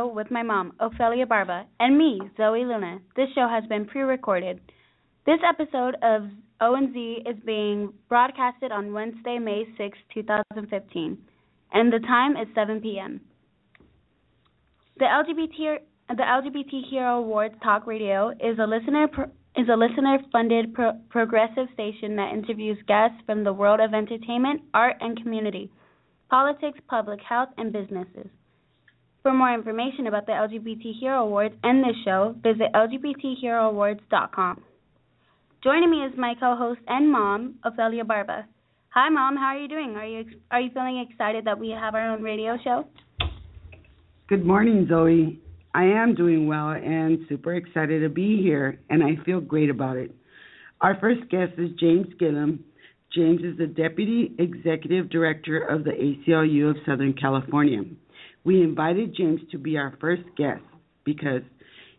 [0.00, 2.98] show with my mom, Ofelia Barba, and me, Zoey Luna.
[3.16, 4.60] This show has been pre-recorded.
[5.26, 6.22] This episode of
[6.60, 11.18] O and Z is being broadcasted on Wednesday, May 6, 2015,
[11.72, 13.20] and the time is 7 p.m.
[14.98, 15.78] The LGBT
[16.08, 21.66] the LGBT Hero Awards Talk Radio is a listener pro- is a listener-funded pro- progressive
[21.74, 25.70] station that interviews guests from the world of entertainment, art, and community
[26.28, 28.28] politics, public health, and businesses.
[29.22, 34.62] For more information about the LGBT Hero Awards and this show, visit LGBTHeroAwards.com.
[35.62, 38.46] Joining me is my co-host and mom, Ofelia Barba.
[38.94, 39.36] Hi, mom.
[39.36, 39.94] How are you doing?
[39.96, 42.86] Are you are you feeling excited that we have our own radio show?
[44.28, 45.38] Good morning, Zoey.
[45.74, 49.98] I am doing well and super excited to be here, and I feel great about
[49.98, 50.14] it.
[50.80, 52.64] Our first guest is James Gilliam,
[53.14, 57.82] James is the Deputy Executive Director of the ACLU of Southern California.
[58.44, 60.62] We invited James to be our first guest
[61.04, 61.42] because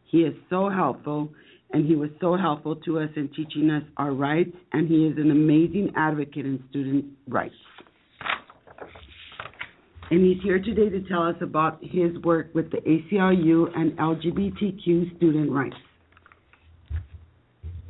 [0.09, 1.29] he is so helpful
[1.73, 5.17] and he was so helpful to us in teaching us our rights, and he is
[5.17, 7.55] an amazing advocate in student rights.
[10.09, 15.15] And he's here today to tell us about his work with the ACLU and LGBTQ
[15.15, 15.77] student rights.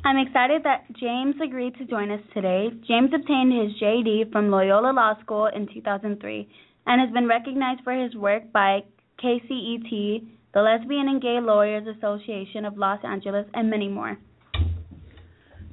[0.04, 2.68] I'm excited that James agreed to join us today.
[2.86, 6.48] James obtained his JD from Loyola Law School in 2003
[6.86, 8.80] and has been recognized for his work by
[9.22, 14.18] KCET, the Lesbian and Gay Lawyers Association of Los Angeles, and many more.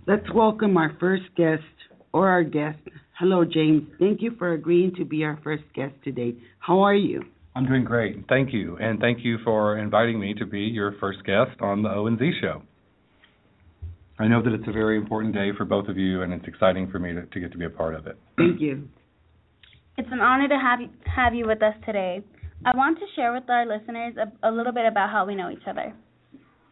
[0.07, 1.63] Let's welcome our first guest
[2.13, 2.79] or our guest.
[3.19, 3.83] Hello, James.
[3.99, 6.35] Thank you for agreeing to be our first guest today.
[6.59, 7.23] How are you?
[7.55, 8.25] I'm doing great.
[8.29, 8.77] Thank you.
[8.77, 12.61] And thank you for inviting me to be your first guest on the O&Z show.
[14.17, 16.89] I know that it's a very important day for both of you, and it's exciting
[16.91, 18.17] for me to, to get to be a part of it.
[18.37, 18.87] Thank you.
[19.99, 22.23] It's an honor to have you, have you with us today.
[22.63, 25.51] I want to share with our listeners a, a little bit about how we know
[25.51, 25.93] each other.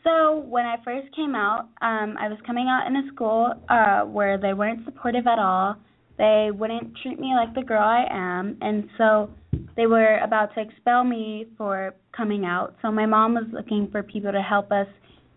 [0.06, 4.04] So, when I first came out, um, I was coming out in a school uh,
[4.04, 5.76] where they weren't supportive at all.
[6.18, 9.30] They wouldn't treat me like the girl I am, and so
[9.76, 12.76] they were about to expel me for coming out.
[12.82, 14.88] So, my mom was looking for people to help us,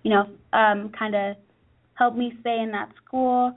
[0.05, 1.37] you know, um, kind of
[1.95, 3.53] help me stay in that school.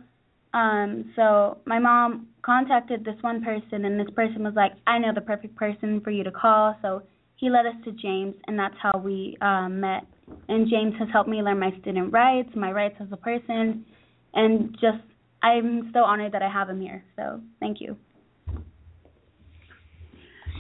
[0.54, 5.12] Um, so my mom contacted this one person, and this person was like, "I know
[5.14, 7.04] the perfect person for you to call." So
[7.36, 10.06] he led us to James, and that's how we um, met.
[10.48, 13.86] And James has helped me learn my student rights, my rights as a person,
[14.34, 15.04] and just
[15.42, 17.04] I'm so honored that I have him here.
[17.16, 17.98] So thank you.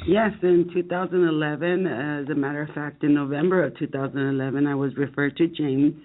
[0.06, 5.38] Yes, in 2011, as a matter of fact, in November of 2011, I was referred
[5.38, 5.96] to James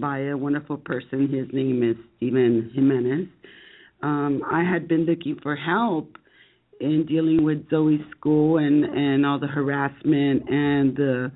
[0.00, 1.28] by a wonderful person.
[1.28, 3.28] His name is Steven Jimenez.
[4.02, 6.16] Um, I had been looking for help
[6.80, 11.28] in dealing with Zoey's school and and all the harassment and uh,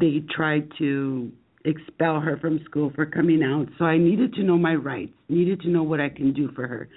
[0.00, 1.32] they tried to
[1.64, 3.66] expel her from school for coming out.
[3.78, 6.66] So I needed to know my rights, needed to know what I can do for
[6.66, 6.88] her.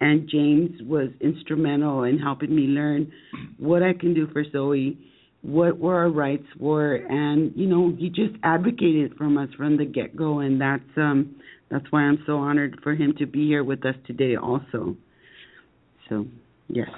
[0.00, 3.10] And James was instrumental in helping me learn
[3.58, 4.96] what I can do for Zoey
[5.46, 9.84] what were our rights were and you know he just advocated from us from the
[9.84, 11.36] get go and that's um
[11.70, 14.96] that's why I'm so honored for him to be here with us today also.
[16.08, 16.26] So
[16.68, 16.88] yes.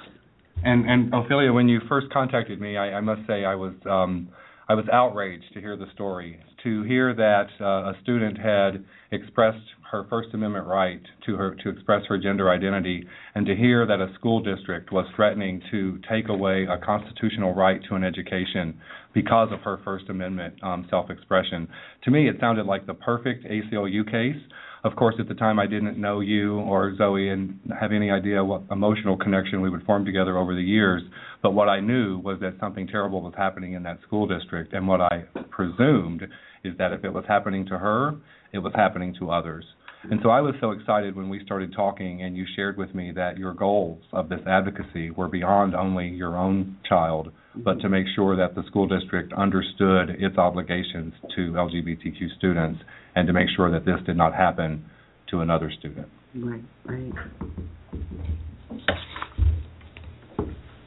[0.63, 4.29] And and Ofelia when you first contacted me I, I must say I was um
[4.69, 9.65] I was outraged to hear the story to hear that uh, a student had expressed
[9.91, 13.03] her First Amendment right to her to express her gender identity,
[13.33, 17.81] and to hear that a school district was threatening to take away a constitutional right
[17.89, 18.79] to an education
[19.15, 21.67] because of her First Amendment um, self-expression.
[22.03, 24.39] To me, it sounded like the perfect ACLU case.
[24.83, 28.43] Of course, at the time, I didn't know you or Zoey and have any idea
[28.43, 31.01] what emotional connection we would form together over the years.
[31.43, 34.87] But what I knew was that something terrible was happening in that school district, and
[34.87, 36.23] what I presumed
[36.63, 38.15] is that if it was happening to her,
[38.53, 39.65] it was happening to others.
[40.03, 43.11] And so I was so excited when we started talking and you shared with me
[43.15, 48.05] that your goals of this advocacy were beyond only your own child, but to make
[48.15, 52.79] sure that the school district understood its obligations to LGBTQ students
[53.15, 54.85] and to make sure that this did not happen
[55.29, 56.07] to another student.
[56.35, 57.13] Right, right.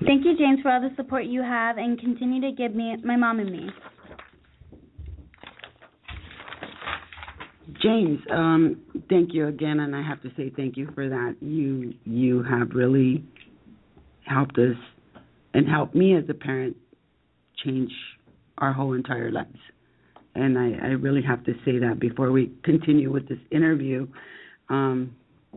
[0.05, 3.17] Thank you, James, for all the support you have and continue to give me, my
[3.17, 3.69] mom and me.
[7.83, 11.37] James, um, thank you again, and I have to say thank you for that.
[11.41, 13.25] You you have really
[14.25, 14.77] helped us
[15.55, 16.77] and helped me as a parent
[17.65, 17.91] change
[18.59, 19.59] our whole entire lives.
[20.35, 24.07] And I, I really have to say that before we continue with this interview.
[24.69, 25.15] Um,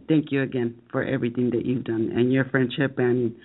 [0.07, 3.35] thank you again for everything that you've done and your friendship and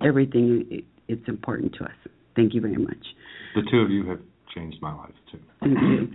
[0.00, 0.66] everything.
[0.70, 1.96] It, it's important to us.
[2.36, 3.04] Thank you very much.
[3.56, 4.20] The two of you have
[4.54, 5.40] changed my life too.
[5.60, 6.08] Thank you.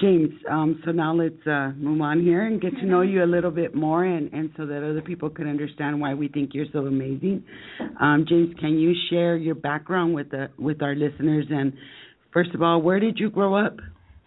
[0.00, 3.26] James, um, so now let's uh, move on here and get to know you a
[3.26, 6.66] little bit more and, and so that other people can understand why we think you're
[6.72, 7.42] so amazing.
[8.00, 11.72] Um, James, can you share your background with the with our listeners and
[12.32, 13.76] first of all, where did you grow up?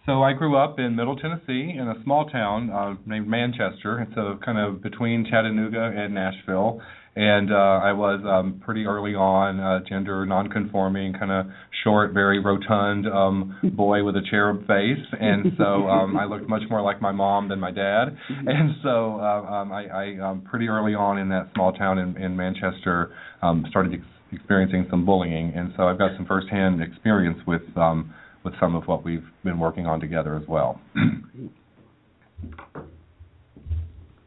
[0.06, 4.00] So I grew up in Middle Tennessee in a small town uh, named Manchester.
[4.00, 6.80] It's a kind of between Chattanooga and Nashville.
[7.16, 11.46] And uh, I was um, pretty early on uh, gender nonconforming, kind of
[11.82, 16.62] short, very rotund um, boy with a cherub face, and so um, I looked much
[16.68, 18.08] more like my mom than my dad.
[18.28, 22.18] And so uh, um, I, I um, pretty early on in that small town in,
[22.18, 23.92] in Manchester um, started
[24.32, 28.14] experiencing some bullying, and so I've got some firsthand experience with um,
[28.44, 30.80] with some of what we've been working on together as well.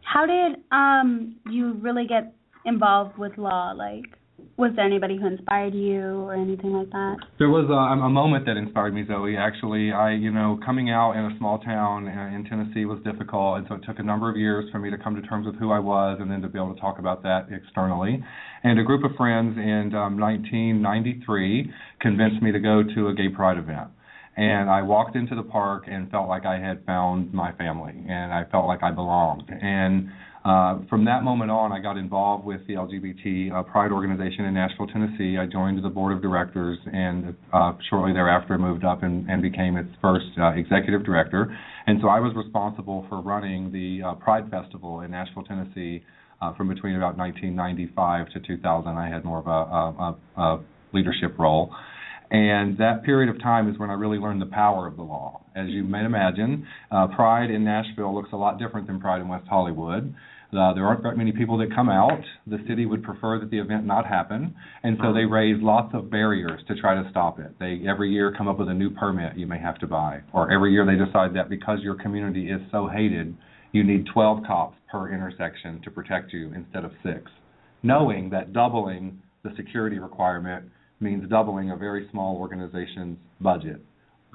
[0.02, 2.34] How did um you really get
[2.66, 3.72] involved with law?
[3.72, 4.19] Like,
[4.58, 7.18] was there anybody who inspired you or anything like that?
[7.38, 9.38] There was a, a moment that inspired me, Zoey.
[9.38, 13.66] Actually, I, you know, coming out in a small town in Tennessee was difficult, and
[13.68, 15.72] so it took a number of years for me to come to terms with who
[15.72, 18.24] I was, and then to be able to talk about that externally.
[18.64, 21.72] And a group of friends in um, 1993
[22.02, 23.90] convinced me to go to a gay pride event
[24.40, 28.32] and I walked into the park and felt like I had found my family and
[28.34, 29.50] I felt like I belonged.
[29.50, 30.10] And
[30.46, 34.54] uh, from that moment on, I got involved with the LGBT uh, Pride organization in
[34.54, 35.38] Nashville, Tennessee.
[35.38, 39.76] I joined the board of directors and uh, shortly thereafter moved up and, and became
[39.76, 41.56] its first uh, executive director.
[41.88, 46.04] And so I was responsible for running the uh, Pride Festival in Nashville, Tennessee
[46.42, 48.90] uh, from between about 1995 to 2000.
[48.90, 50.64] I had more of a, a, a
[50.94, 51.76] leadership role.
[52.32, 55.42] And that period of time is when I really learned the power of the law.
[55.56, 59.28] As you may imagine, uh, Pride in Nashville looks a lot different than Pride in
[59.28, 60.14] West Hollywood.
[60.52, 62.22] Uh, there aren't very many people that come out.
[62.48, 66.10] The city would prefer that the event not happen, and so they raise lots of
[66.10, 67.54] barriers to try to stop it.
[67.60, 70.52] They every year come up with a new permit you may have to buy, or
[70.52, 73.38] every year they decide that because your community is so hated,
[73.74, 77.30] you need 12 cops per intersection to protect you instead of six,
[77.84, 80.66] knowing that doubling the security requirement
[81.00, 83.82] means doubling a very small organization's budget.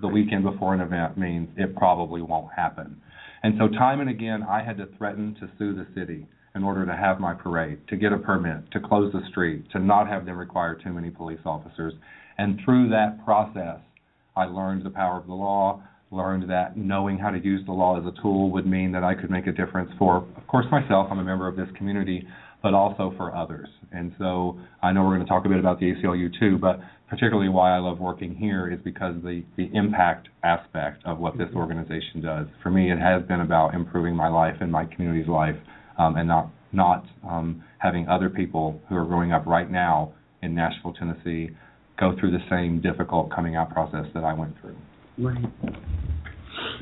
[0.00, 3.00] The weekend before an event means it probably won't happen.
[3.42, 6.86] And so, time and again, I had to threaten to sue the city in order
[6.86, 10.24] to have my parade, to get a permit, to close the street, to not have
[10.24, 11.92] them require too many police officers.
[12.38, 13.80] And through that process,
[14.36, 17.98] I learned the power of the law, learned that knowing how to use the law
[17.98, 21.08] as a tool would mean that I could make a difference for, of course, myself.
[21.10, 22.26] I'm a member of this community,
[22.64, 23.68] but also for others.
[23.92, 26.80] And so I know we're going to talk a bit about the ACLU too, but
[27.10, 31.48] particularly why I love working here is because the the impact aspect of what this
[31.54, 32.46] organization does.
[32.62, 35.56] For me, it has been about improving my life and my community's life,
[35.98, 40.54] um, and not not um, having other people who are growing up right now in
[40.54, 41.50] Nashville, Tennessee,
[42.00, 44.76] go through the same difficult coming out process that I went through.
[45.18, 45.44] Right.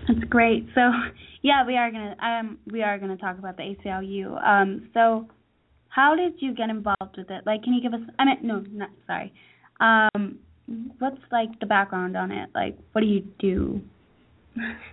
[0.06, 0.64] That's great.
[0.76, 0.92] So,
[1.42, 4.40] yeah, we are gonna um we are gonna talk about the ACLU.
[4.46, 5.26] Um, so
[5.94, 7.44] how did you get involved with it?
[7.44, 8.00] Like, can you give us?
[8.18, 9.32] I mean, no, not sorry.
[9.80, 10.38] Um,
[10.98, 12.48] what's like the background on it?
[12.54, 13.82] Like, what do you do?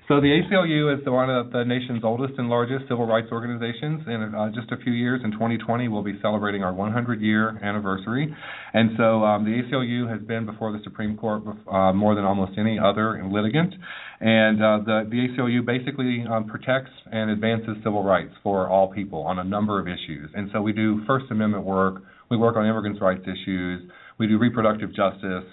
[0.08, 4.02] So the ACLU is the one of the nation's oldest and largest civil rights organizations.
[4.08, 8.34] In uh, just a few years, in 2020, we'll be celebrating our 100-year anniversary.
[8.74, 12.54] And so um, the ACLU has been before the Supreme Court uh, more than almost
[12.58, 13.74] any other litigant.
[14.22, 19.24] And uh, the, the ACLU basically um, protects and advances civil rights for all people
[19.24, 20.30] on a number of issues.
[20.34, 22.02] And so we do First Amendment work.
[22.32, 23.90] We work on immigrants' rights issues.
[24.18, 25.46] We do reproductive justice.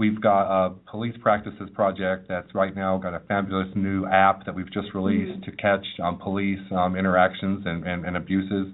[0.00, 4.54] We've got a police practices project that's right now got a fabulous new app that
[4.54, 5.50] we've just released mm-hmm.
[5.50, 8.68] to catch um, police um, interactions and, and, and, abuses.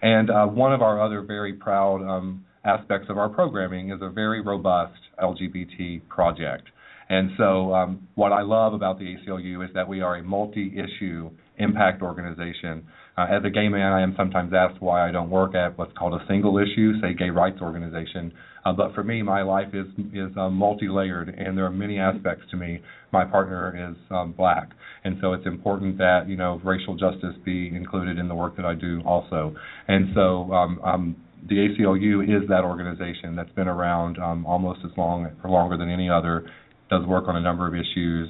[0.00, 4.08] And uh, one of our other very proud um, aspects of our programming is a
[4.08, 6.66] very robust LGBT project.
[7.10, 10.72] And so, um, what I love about the ACLU is that we are a multi
[10.72, 12.86] issue impact organization.
[13.18, 15.92] Uh, as a gay man, I am sometimes asked why I don't work at what's
[15.98, 18.32] called a single issue, say, gay rights organization.
[18.64, 22.44] Uh, but for me, my life is is uh, multi-layered, and there are many aspects
[22.50, 22.80] to me.
[23.12, 24.70] My partner is um, black,
[25.04, 28.66] and so it's important that you know racial justice be included in the work that
[28.66, 29.54] I do also.
[29.88, 31.16] And so um, um,
[31.48, 35.88] the ACLU is that organization that's been around um, almost as long or longer than
[35.88, 36.50] any other.
[36.90, 38.28] Does work on a number of issues,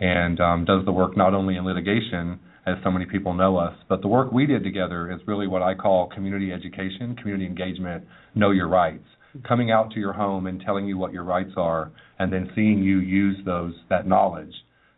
[0.00, 3.74] and um, does the work not only in litigation as so many people know us.
[3.88, 8.04] But the work we did together is really what I call community education, community engagement,
[8.34, 9.04] know your rights
[9.46, 12.82] coming out to your home and telling you what your rights are, and then seeing
[12.82, 14.52] you use those that knowledge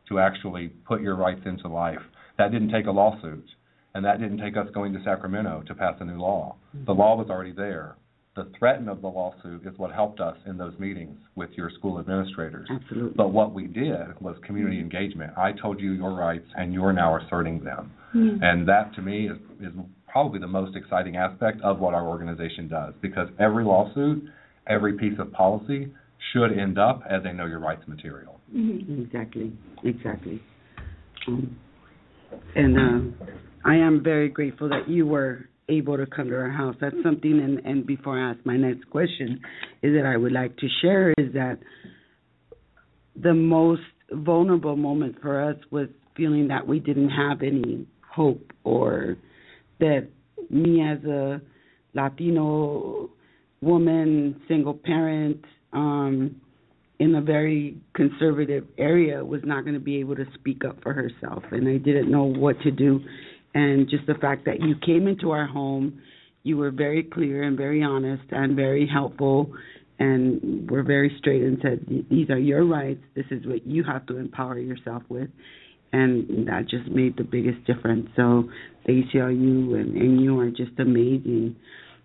[0.08, 2.00] to actually put your rights into life.
[2.38, 3.46] That didn't take a lawsuit,
[3.94, 6.56] and that didn't take us going to Sacramento to pass a new law.
[6.86, 7.96] The law was already there.
[8.34, 11.98] the threat of the lawsuit is what helped us in those meetings with your school
[11.98, 12.66] administrators.
[12.70, 13.12] Absolutely.
[13.14, 15.32] But what we did was community engagement.
[15.36, 17.92] I told you your rights, and you're now asserting them.
[18.12, 18.36] Hmm.
[18.42, 19.72] And that, to me, is, is
[20.12, 24.22] probably the most exciting aspect of what our organization does, because every lawsuit,
[24.66, 25.90] every piece of policy
[26.32, 28.38] should end up as a know your rights material.
[28.54, 29.06] Mhm.
[29.06, 29.52] Exactly,
[29.82, 30.40] exactly.
[31.26, 31.56] Um,
[32.54, 33.26] and uh,
[33.64, 36.76] I am very grateful that you were able to come to our house.
[36.80, 39.40] That's something, and, and before I ask my next question,
[39.82, 41.58] is that I would like to share is that
[43.20, 49.16] the most vulnerable moment for us was feeling that we didn't have any hope or
[49.82, 50.08] that
[50.50, 51.40] me as a
[51.94, 53.10] Latino
[53.60, 56.36] woman, single parent, um,
[56.98, 60.92] in a very conservative area was not going to be able to speak up for
[60.92, 61.42] herself.
[61.50, 63.00] And I didn't know what to do.
[63.54, 66.00] And just the fact that you came into our home
[66.42, 69.52] you were very clear and very honest and very helpful
[69.98, 73.02] and were very straight and said these are your rights.
[73.14, 75.28] This is what you have to empower yourself with
[75.92, 78.44] and that just made the biggest difference so
[78.86, 81.56] the ACLU and, and you are just amazing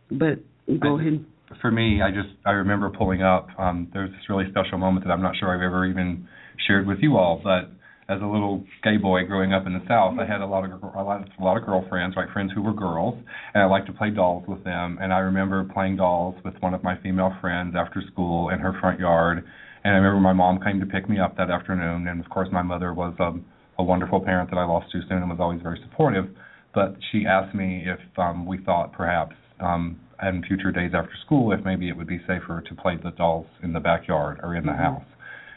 [0.10, 0.40] but
[0.80, 1.26] go I- ahead
[1.62, 3.48] for me, I just I remember pulling up.
[3.58, 6.28] Um, there's this really special moment that I'm not sure I've ever even
[6.68, 7.40] shared with you all.
[7.44, 7.72] But
[8.14, 10.84] as a little gay boy growing up in the South, I had a lot of
[10.84, 13.18] a lot of, a lot of girlfriends, right, friends who were girls,
[13.54, 14.98] and I liked to play dolls with them.
[15.02, 18.78] And I remember playing dolls with one of my female friends after school in her
[18.80, 19.44] front yard.
[19.84, 22.50] And I remember my mom came to pick me up that afternoon, and of course
[22.52, 23.46] my mother was um,
[23.80, 26.26] a wonderful parent that I lost too soon and was always very supportive.
[26.74, 31.52] But she asked me if um, we thought perhaps um, in future days after school
[31.52, 34.66] if maybe it would be safer to play the dolls in the backyard or in
[34.66, 34.78] the Mhm.
[34.78, 35.04] house.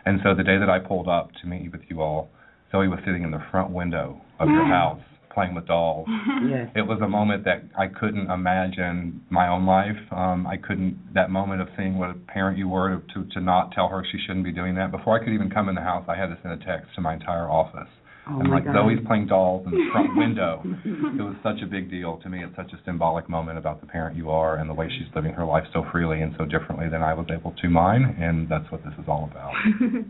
[0.07, 2.31] And so the day that I pulled up to meet with you all,
[2.73, 4.69] Zoey was sitting in the front window of your Mm.
[4.71, 5.01] house
[5.31, 6.09] playing with dolls.
[6.43, 9.99] yes It was a moment that I couldn't imagine my own life.
[10.13, 13.41] Um, I couldn't that moment of seeing what a parent you were to, to to
[13.41, 14.91] not tell her she shouldn't be doing that.
[14.91, 17.01] Before I could even come in the house, I had to send a text to
[17.01, 17.89] my entire office.
[18.29, 18.77] Oh I'm like God.
[18.77, 20.63] Zoey's playing dolls in the front window.
[20.85, 22.45] It was such a big deal to me.
[22.45, 25.33] It's such a symbolic moment about the parent you are and the way she's living
[25.33, 28.71] her life so freely and so differently than I was able to mine, and that's
[28.71, 29.53] what this is all about.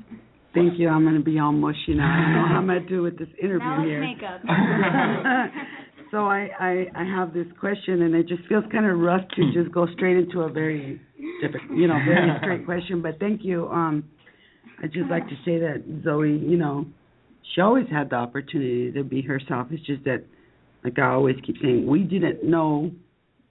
[0.52, 0.88] Thank you.
[0.88, 2.10] I'm going to be all mushy now.
[2.10, 4.00] I don't know how I'm going to do with this interview now it's here.
[4.02, 4.40] makeup.
[6.10, 9.52] so I, I I have this question, and it just feels kind of rough to
[9.52, 11.00] just go straight into a very
[11.40, 13.00] different, you know, very straight question.
[13.00, 13.68] But thank you.
[13.68, 14.04] Um,
[14.82, 16.84] I'd just like to say that Zoey, you know,
[17.54, 19.68] she always had the opportunity to be herself.
[19.70, 20.24] It's just that,
[20.84, 22.90] like I always keep saying, we didn't know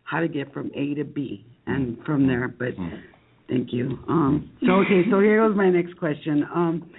[0.04, 2.48] how to get from A to B and from there.
[2.48, 2.74] But
[3.50, 3.98] Thank you.
[4.08, 6.46] Um, so okay, so here goes my next question.
[6.54, 6.90] Um,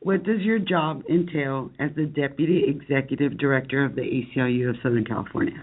[0.00, 5.04] what does your job entail as the Deputy Executive Director of the ACLU of Southern
[5.04, 5.62] California?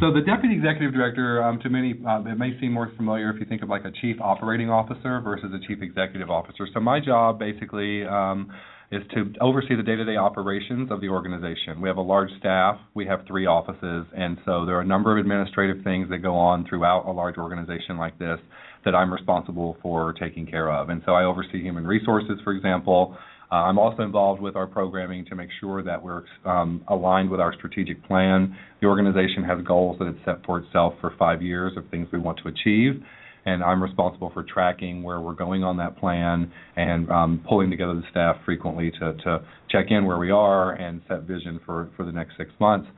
[0.00, 3.40] So the deputy executive director, um, to many, uh, it may seem more familiar if
[3.40, 6.68] you think of like a chief operating officer versus a chief executive officer.
[6.74, 8.52] So my job basically um,
[8.92, 11.80] is to oversee the day-to-day operations of the organization.
[11.80, 12.78] We have a large staff.
[12.94, 16.34] We have three offices, and so there are a number of administrative things that go
[16.36, 18.38] on throughout a large organization like this
[18.84, 20.90] that I'm responsible for taking care of.
[20.90, 23.16] And so I oversee human resources, for example.
[23.50, 27.40] Uh, I'm also involved with our programming to make sure that we're um, aligned with
[27.40, 28.56] our strategic plan.
[28.80, 32.18] The organization has goals that it's set for itself for five years of things we
[32.18, 33.02] want to achieve,
[33.46, 37.94] and I'm responsible for tracking where we're going on that plan and um, pulling together
[37.94, 42.04] the staff frequently to, to check in where we are and set vision for, for
[42.04, 42.88] the next six months.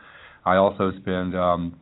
[0.44, 1.78] I also spend um,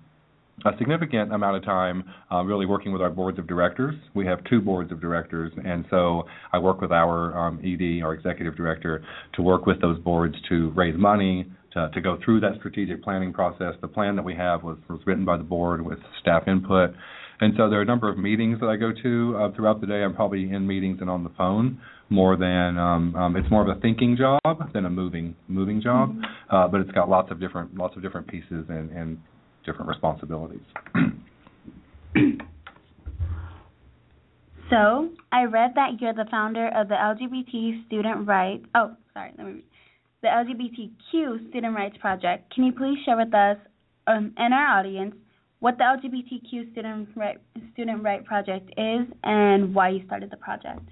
[0.65, 3.95] a significant amount of time uh, really working with our boards of directors.
[4.15, 8.15] We have two boards of directors, and so I work with our um, ED, our
[8.15, 9.05] executive director,
[9.35, 13.33] to work with those boards to raise money, to, to go through that strategic planning
[13.33, 13.75] process.
[13.81, 16.95] The plan that we have was, was written by the board with staff input.
[17.41, 19.87] And so there are a number of meetings that I go to uh, throughout the
[19.87, 20.03] day.
[20.03, 23.77] I'm probably in meetings and on the phone more than um, um, it's more of
[23.77, 24.41] a thinking job
[24.73, 26.17] than a moving moving job.
[26.51, 29.19] Uh, but it's got lots of different lots of different pieces and, and
[29.65, 30.61] different responsibilities.
[34.69, 38.65] So, I read that you're the founder of the LGBT Student Rights.
[38.75, 39.65] Oh, sorry, let me read.
[40.23, 42.53] The LGBTQ Student Rights Project.
[42.53, 43.59] Can you please share with us
[44.09, 45.15] um, and our audience
[45.61, 47.39] what the LGBTQ Student Right
[47.73, 50.89] Student Right Project is and why you started the project?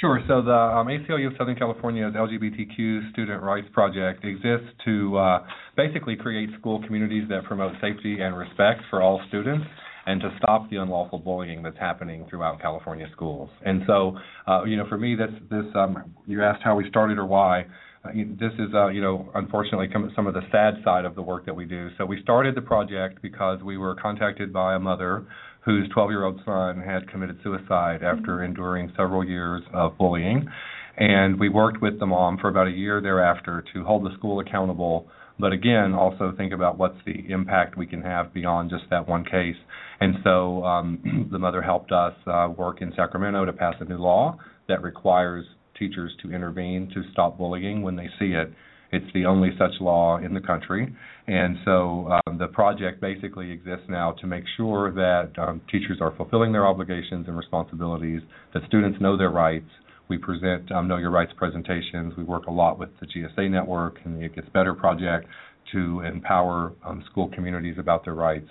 [0.00, 0.20] Sure.
[0.26, 6.16] So the um, ACLU of Southern California's LGBTQ Student Rights Project exists to uh, basically
[6.16, 9.66] create school communities that promote safety and respect for all students
[10.06, 13.50] and to stop the unlawful bullying that's happening throughout California schools.
[13.64, 17.18] And so, uh, you know, for me, this this um, you asked how we started
[17.18, 17.66] or why.
[18.04, 21.54] This is, uh, you know, unfortunately, some of the sad side of the work that
[21.54, 21.88] we do.
[21.96, 25.24] So we started the project because we were contacted by a mother
[25.64, 30.48] whose 12-year-old son had committed suicide after enduring several years of bullying.
[30.96, 34.40] And we worked with the mom for about a year thereafter to hold the school
[34.40, 35.06] accountable,
[35.38, 39.24] but again, also think about what's the impact we can have beyond just that one
[39.24, 39.56] case.
[40.00, 43.98] And so um, the mother helped us uh, work in Sacramento to pass a new
[43.98, 45.46] law that requires
[45.82, 48.52] teachers to intervene to stop bullying when they see it.
[48.92, 50.94] It's the only such law in the country.
[51.26, 56.14] And so um, the project basically exists now to make sure that um, teachers are
[56.16, 58.20] fulfilling their obligations and responsibilities,
[58.52, 59.70] that students know their rights.
[60.08, 62.12] We present um, Know Your Rights presentations.
[62.18, 65.26] We work a lot with the GSA network and the It Gets Better project
[65.72, 68.48] to empower um, school communities about their rights.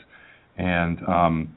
[0.57, 1.55] And um,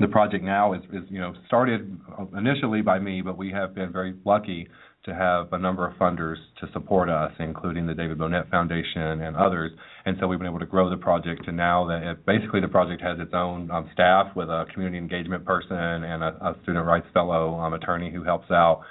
[0.00, 1.98] the project now is, is, you know, started
[2.36, 4.68] initially by me, but we have been very lucky
[5.04, 9.36] to have a number of funders to support us, including the David Bohnett Foundation and
[9.36, 9.72] others.
[10.06, 12.68] And so we've been able to grow the project to now that it, basically the
[12.68, 16.86] project has its own um, staff with a community engagement person and a, a student
[16.86, 18.82] rights fellow um, attorney who helps out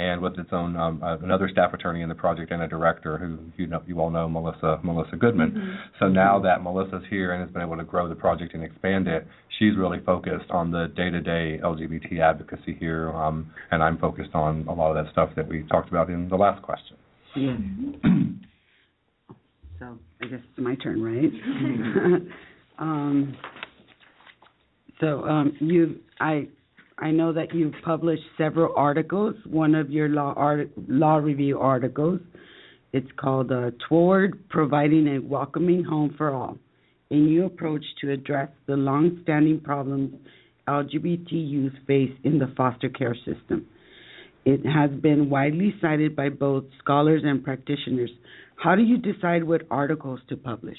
[0.00, 3.18] and with its own um, uh, another staff attorney in the project and a director
[3.18, 5.50] who you know you all know Melissa Melissa Goodman.
[5.50, 5.72] Mm-hmm.
[5.98, 9.06] So now that Melissa's here and has been able to grow the project and expand
[9.06, 9.26] it,
[9.58, 14.72] she's really focused on the day-to-day LGBT advocacy here, um, and I'm focused on a
[14.72, 16.96] lot of that stuff that we talked about in the last question.
[17.36, 17.56] Yeah.
[19.78, 22.22] so I guess it's my turn, right?
[22.78, 23.36] um,
[24.98, 26.48] so um, you I
[27.00, 29.34] I know that you've published several articles.
[29.46, 32.20] One of your law art, law review articles,
[32.92, 36.58] it's called uh, "Toward Providing a Welcoming Home for All:
[37.10, 40.14] A New Approach to Address the Long-Standing Problems
[40.68, 43.66] LGBT youth face in the Foster Care System."
[44.44, 48.10] It has been widely cited by both scholars and practitioners.
[48.56, 50.78] How do you decide what articles to publish?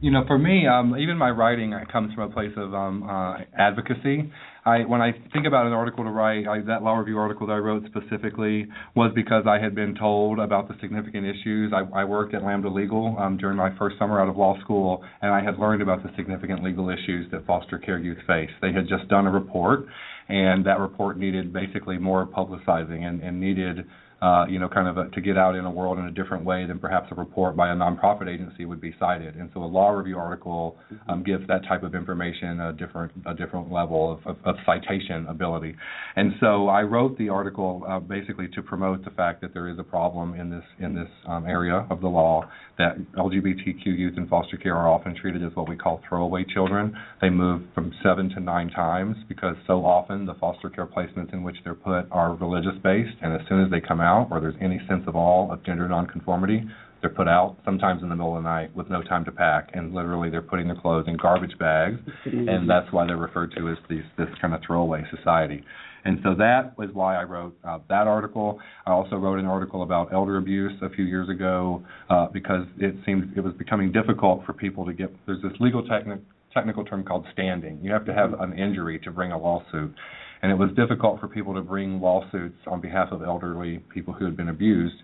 [0.00, 3.38] You know, for me, um, even my writing comes from a place of um, uh,
[3.58, 4.30] advocacy.
[4.64, 7.54] I, when I think about an article to write, I, that law review article that
[7.54, 11.72] I wrote specifically was because I had been told about the significant issues.
[11.74, 15.02] I, I worked at Lambda Legal um, during my first summer out of law school,
[15.20, 18.50] and I had learned about the significant legal issues that foster care youth face.
[18.62, 19.86] They had just done a report,
[20.28, 23.78] and that report needed basically more publicizing and, and needed
[24.20, 26.44] uh, you know, kind of a, to get out in a world in a different
[26.44, 29.36] way than perhaps a report by a nonprofit agency would be cited.
[29.36, 31.10] And so a law review article mm-hmm.
[31.10, 35.26] um, gives that type of information a different a different level of, of, of citation
[35.28, 35.76] ability.
[36.16, 39.78] And so I wrote the article uh, basically to promote the fact that there is
[39.78, 44.26] a problem in this in this um, area of the law that LGBTQ youth in
[44.28, 46.96] foster care are often treated as what we call throwaway children.
[47.20, 51.42] They move from seven to nine times because so often the foster care placements in
[51.42, 54.54] which they're put are religious based, and as soon as they come out or there's
[54.60, 56.64] any sense of all of gender nonconformity,
[57.00, 59.70] they're put out sometimes in the middle of the night with no time to pack,
[59.74, 62.00] and literally they're putting their clothes in garbage bags,
[62.48, 65.62] and that's why they're referred to as these, this kind of throwaway society.
[66.04, 68.60] And so that was why I wrote uh, that article.
[68.86, 72.94] I also wrote an article about elder abuse a few years ago uh, because it
[73.04, 75.14] seemed it was becoming difficult for people to get.
[75.26, 76.20] There's this legal techni-
[76.54, 77.78] technical term called standing.
[77.82, 79.94] You have to have an injury to bring a lawsuit,
[80.42, 84.24] and it was difficult for people to bring lawsuits on behalf of elderly people who
[84.24, 84.96] had been abused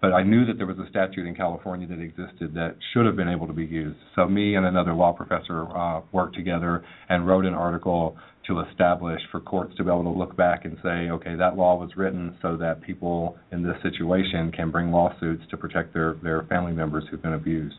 [0.00, 3.16] but I knew that there was a statute in California that existed that should have
[3.16, 3.98] been able to be used.
[4.16, 9.20] So me and another law professor uh, worked together and wrote an article to establish
[9.30, 12.34] for courts to be able to look back and say, okay, that law was written
[12.40, 17.04] so that people in this situation can bring lawsuits to protect their their family members
[17.10, 17.76] who've been abused.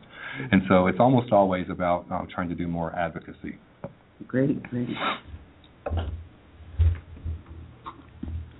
[0.52, 3.58] And so it's almost always about um, trying to do more advocacy.
[4.28, 4.88] Great, great.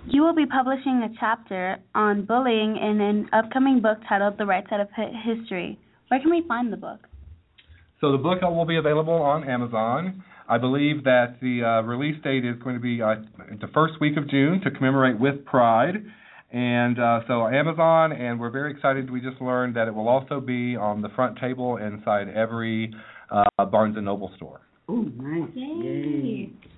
[0.05, 4.63] You will be publishing a chapter on bullying in an upcoming book titled The Right
[4.69, 4.89] Side of
[5.23, 5.79] History.
[6.09, 6.99] Where can we find the book?
[8.01, 10.21] So the book will be available on Amazon.
[10.49, 13.15] I believe that the uh, release date is going to be uh,
[13.61, 15.95] the first week of June to commemorate with Pride.
[16.51, 19.09] And uh, so Amazon, and we're very excited.
[19.09, 22.93] We just learned that it will also be on the front table inside every
[23.31, 24.59] uh, Barnes and Noble store.
[24.89, 25.49] Oh, nice!
[25.55, 25.63] Yay.
[25.65, 26.72] Yay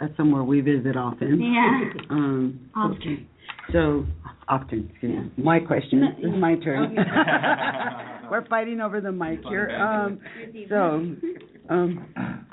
[0.00, 1.40] that's somewhere we visit often.
[1.40, 2.02] Yeah.
[2.10, 3.26] Um, often.
[3.72, 4.04] So
[4.48, 4.90] often.
[5.00, 5.24] Yeah.
[5.42, 6.00] My question.
[6.00, 6.96] This is my turn.
[8.30, 9.70] We're fighting over the mic here.
[9.70, 10.20] Um,
[10.68, 11.06] so,
[11.70, 12.46] um,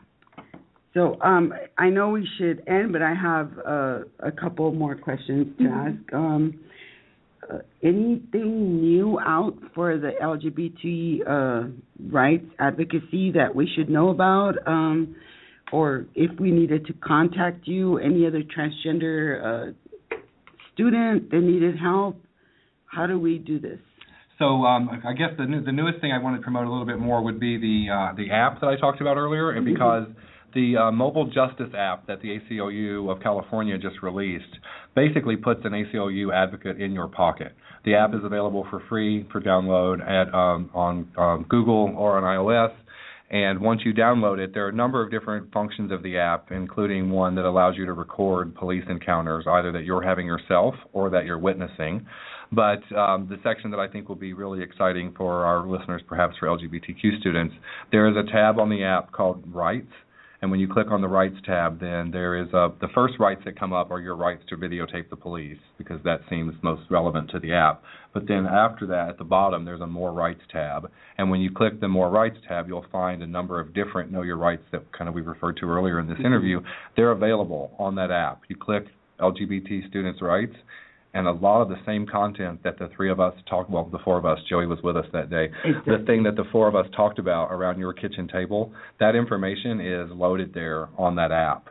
[0.93, 5.47] so um, I know we should end, but I have uh, a couple more questions
[5.57, 5.87] to mm-hmm.
[5.87, 6.13] ask.
[6.13, 6.59] Um,
[7.51, 11.69] uh, anything new out for the LGBT uh,
[12.11, 14.55] rights advocacy that we should know about?
[14.67, 15.15] Um,
[15.71, 20.15] or if we needed to contact you, any other transgender uh,
[20.73, 22.21] student that needed help,
[22.85, 23.79] how do we do this?
[24.37, 26.85] So um, I guess the new, the newest thing I want to promote a little
[26.85, 29.73] bit more would be the uh, the app that I talked about earlier, and mm-hmm.
[29.73, 30.07] because
[30.53, 34.57] The uh, mobile justice app that the ACLU of California just released
[34.95, 37.53] basically puts an ACLU advocate in your pocket.
[37.85, 42.23] The app is available for free for download at um, on um, Google or on
[42.23, 42.73] iOS.
[43.31, 46.51] And once you download it, there are a number of different functions of the app,
[46.51, 51.11] including one that allows you to record police encounters, either that you're having yourself or
[51.11, 52.07] that you're witnessing.
[52.51, 56.35] But um, the section that I think will be really exciting for our listeners, perhaps
[56.39, 57.53] for LGBTQ students,
[57.91, 59.91] there is a tab on the app called Rights
[60.41, 63.41] and when you click on the rights tab, then there is a, the first rights
[63.43, 67.29] that come up are your rights to videotape the police because that seems most relevant
[67.31, 67.83] to the app.
[68.13, 70.89] But then after that, at the bottom, there's a more rights tab.
[71.17, 74.21] And when you click the more rights tab, you'll find a number of different know
[74.21, 76.27] your rights that kind of we referred to earlier in this mm-hmm.
[76.27, 76.61] interview.
[76.95, 78.43] They're available on that app.
[78.47, 78.85] You click
[79.19, 80.55] LGBT students' rights,
[81.13, 83.97] and a lot of the same content that the three of us talked well the
[83.99, 85.97] four of us joey was with us that day exactly.
[85.97, 89.79] the thing that the four of us talked about around your kitchen table that information
[89.81, 91.69] is loaded there on that app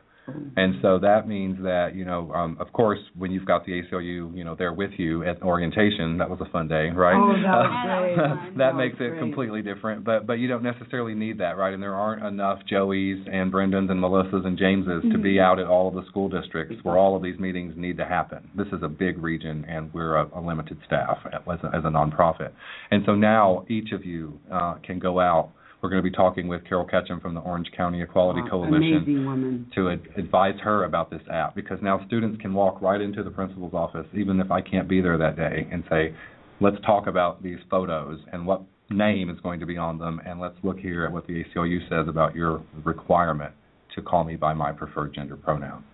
[0.56, 4.36] and so that means that, you know, um, of course, when you've got the ACLU,
[4.36, 7.16] you know, there with you at orientation, that was a fun day, right?
[7.16, 8.16] Oh, that was great.
[8.16, 9.18] that, that makes it great.
[9.20, 10.04] completely different.
[10.04, 11.72] But but you don't necessarily need that, right?
[11.72, 15.12] And there aren't enough Joeys and Brendans and Melissas and Jameses mm-hmm.
[15.12, 15.44] to be mm-hmm.
[15.44, 18.48] out at all of the school districts where all of these meetings need to happen.
[18.56, 21.90] This is a big region, and we're a, a limited staff as a, as a
[21.90, 22.52] nonprofit.
[22.90, 26.48] And so now each of you uh, can go out we're going to be talking
[26.48, 31.10] with Carol Ketchum from the Orange County Equality oh, Coalition to ad- advise her about
[31.10, 34.60] this app because now students can walk right into the principal's office, even if I
[34.60, 36.14] can't be there that day, and say,
[36.60, 40.40] let's talk about these photos and what name is going to be on them, and
[40.40, 43.54] let's look here at what the ACLU says about your requirement
[43.94, 45.84] to call me by my preferred gender pronoun.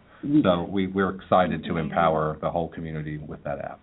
[0.43, 3.81] So we, we're excited to empower the whole community with that app.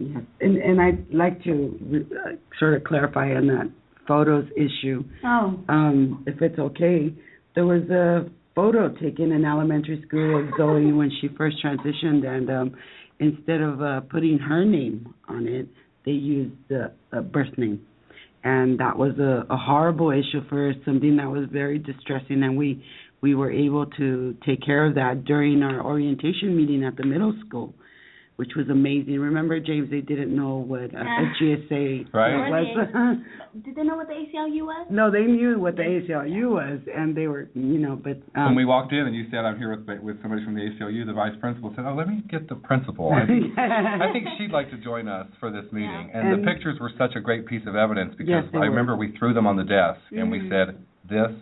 [0.00, 3.70] Yes, and and I'd like to uh, sort of clarify on that
[4.06, 5.04] photos issue.
[5.24, 5.58] Oh.
[5.68, 7.14] Um, if it's okay,
[7.54, 12.50] there was a photo taken in elementary school of Zoey when she first transitioned, and
[12.50, 12.76] um,
[13.20, 15.68] instead of uh, putting her name on it,
[16.04, 17.80] they used the uh, birth name,
[18.44, 22.56] and that was a, a horrible issue for us, something that was very distressing, and
[22.56, 22.82] we
[23.22, 27.34] we were able to take care of that during our orientation meeting at the middle
[27.46, 27.74] school
[28.36, 29.18] which was amazing.
[29.18, 32.46] Remember, James, they didn't know what a, a GSA right.
[32.46, 33.16] was.
[33.64, 34.86] Did they know what the ACLU was?
[34.90, 38.54] No, they knew what the ACLU was, and they were, you know, but um, when
[38.56, 41.14] we walked in and you said, "I'm here with with somebody from the ACLU," the
[41.14, 43.10] vice principal said, "Oh, let me get the principal.
[43.12, 46.20] I think, I think she'd like to join us for this meeting." Yeah.
[46.20, 48.96] And, and, the pictures were such a great piece of evidence because yes, I remember
[48.96, 50.18] we threw them on the desk mm-hmm.
[50.18, 50.52] and we mm-hmm.
[50.52, 51.32] said, "This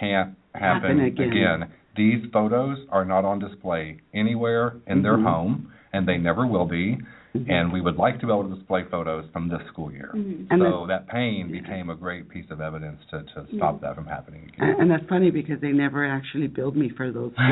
[0.00, 1.62] can't happen, happen again.
[1.62, 1.72] again.
[1.94, 5.02] These photos are not on display anywhere in mm-hmm.
[5.02, 6.98] their home." And they never will be.
[7.36, 7.50] Mm-hmm.
[7.50, 10.12] And we would like to be able to display photos from this school year.
[10.16, 10.62] Mm-hmm.
[10.62, 14.44] So that pain became a great piece of evidence to, to stop that from happening
[14.44, 14.70] again.
[14.70, 17.42] And, and that's funny because they never actually billed me for those so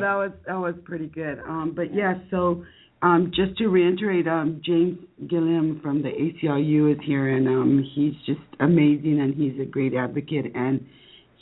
[0.00, 1.38] that was that was pretty good.
[1.46, 2.64] Um, but yeah, so
[3.02, 8.14] um, just to reiterate, um, James Gilliam from the ACLU is here, and um, he's
[8.26, 10.86] just amazing, and he's a great advocate, and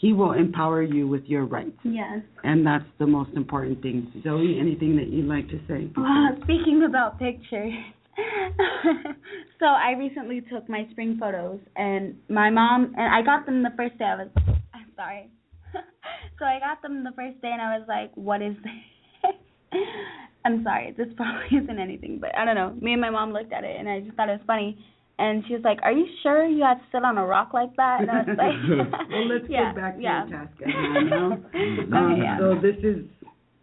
[0.00, 1.76] he will empower you with your rights.
[1.82, 2.20] Yes.
[2.44, 4.12] And that's the most important thing.
[4.24, 5.90] Zoey, anything that you'd like to say?
[5.96, 7.72] Well, speaking about pictures,
[9.58, 13.70] so I recently took my spring photos, and my mom and I got them the
[13.76, 14.04] first day.
[14.04, 14.28] I was,
[14.72, 15.30] I'm sorry.
[16.38, 19.34] so I got them the first day, and I was like, "What is this?"
[20.44, 20.94] I'm sorry.
[20.96, 22.76] This probably isn't anything, but I don't know.
[22.80, 24.78] Me and my mom looked at it, and I just thought it was funny
[25.18, 27.74] and she was like, "Are you sure you had to sit on a rock like
[27.76, 30.26] that?" And I was like, "Well, let's yeah, get back to yeah.
[30.26, 32.38] your task at hand now." um, yeah.
[32.38, 33.04] So this is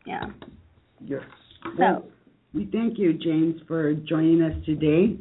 [0.05, 0.25] yeah.
[0.99, 1.21] Your,
[1.77, 2.11] well, so
[2.53, 5.17] we thank you, James, for joining us today,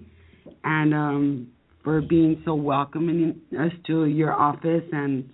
[0.64, 1.48] and um,
[1.84, 5.28] for being so welcoming us to your office and.